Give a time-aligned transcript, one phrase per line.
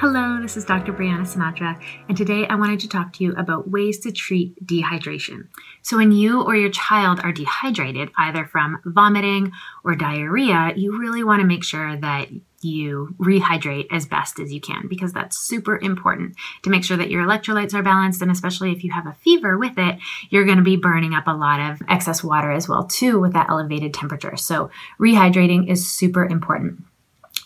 [0.00, 0.92] Hello, this is Dr.
[0.92, 1.76] Brianna Sinatra,
[2.08, 5.48] and today I wanted to talk to you about ways to treat dehydration.
[5.82, 9.50] So, when you or your child are dehydrated, either from vomiting
[9.82, 12.28] or diarrhea, you really want to make sure that
[12.60, 17.10] you rehydrate as best as you can because that's super important to make sure that
[17.10, 19.96] your electrolytes are balanced and especially if you have a fever with it
[20.30, 23.32] you're going to be burning up a lot of excess water as well too with
[23.32, 24.68] that elevated temperature so
[24.98, 26.84] rehydrating is super important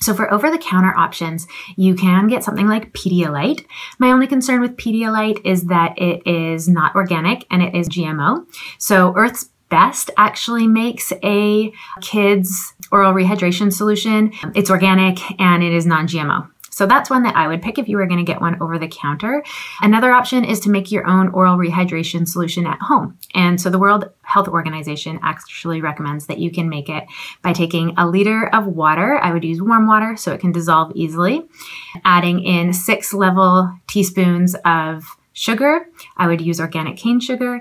[0.02, 1.46] so for over the counter options,
[1.76, 3.64] you can get something like Pedialyte.
[3.98, 8.46] My only concern with Pedialyte is that it is not organic and it is GMO.
[8.78, 14.32] So Earth's Best actually makes a kids oral rehydration solution.
[14.54, 16.46] It's organic and it is non-GMO.
[16.72, 18.78] So that's one that I would pick if you were going to get one over
[18.78, 19.44] the counter.
[19.80, 23.18] Another option is to make your own oral rehydration solution at home.
[23.34, 27.04] And so the World Health Organization actually recommends that you can make it
[27.42, 29.18] by taking a liter of water.
[29.22, 31.42] I would use warm water so it can dissolve easily,
[32.04, 35.86] adding in six level teaspoons of sugar.
[36.16, 37.60] I would use organic cane sugar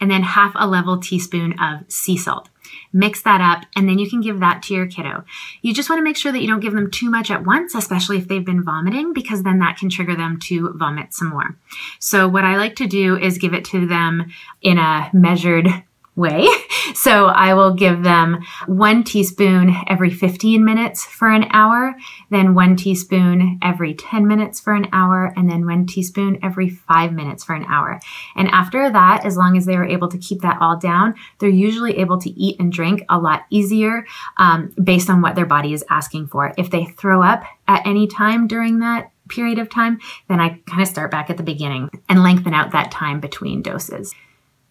[0.00, 2.48] and then half a level teaspoon of sea salt
[2.92, 5.24] mix that up, and then you can give that to your kiddo.
[5.62, 7.74] You just want to make sure that you don't give them too much at once,
[7.74, 11.56] especially if they've been vomiting, because then that can trigger them to vomit some more.
[11.98, 15.68] So, what I like to do is give it to them in a measured
[16.16, 16.46] way.
[16.94, 21.94] So I will give them one teaspoon every 15 minutes for an hour,
[22.30, 27.12] then one teaspoon every 10 minutes for an hour, and then one teaspoon every five
[27.12, 28.00] minutes for an hour.
[28.34, 31.50] And after that, as long as they were able to keep that all down, they're
[31.50, 34.06] usually able to eat and drink a lot easier
[34.38, 36.54] um, based on what their body is asking for.
[36.56, 40.82] If they throw up at any time during that, period of time, then I kind
[40.82, 44.14] of start back at the beginning and lengthen out that time between doses.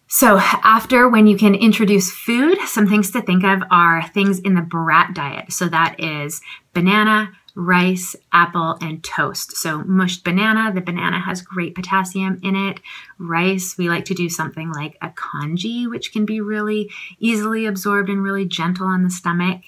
[0.08, 4.54] So, after when you can introduce food, some things to think of are things in
[4.54, 5.52] the brat diet.
[5.52, 6.40] So, that is
[6.74, 9.56] banana, rice, apple, and toast.
[9.56, 12.78] So, mushed banana, the banana has great potassium in it.
[13.18, 18.08] Rice, we like to do something like a congee, which can be really easily absorbed
[18.08, 19.62] and really gentle on the stomach.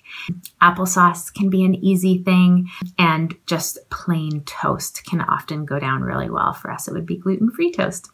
[0.63, 6.31] Applesauce can be an easy thing, and just plain toast can often go down really
[6.31, 6.53] well.
[6.53, 8.13] For us, it would be gluten free toast.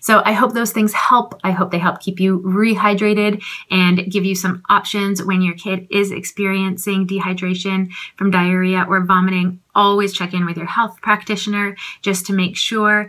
[0.00, 1.38] So I hope those things help.
[1.42, 5.86] I hope they help keep you rehydrated and give you some options when your kid
[5.90, 9.60] is experiencing dehydration from diarrhea or vomiting.
[9.74, 13.08] Always check in with your health practitioner just to make sure.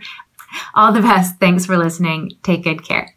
[0.74, 1.38] All the best.
[1.38, 2.32] Thanks for listening.
[2.42, 3.14] Take good care.